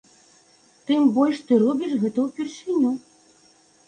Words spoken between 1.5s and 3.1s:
робіш гэта ўпершыню.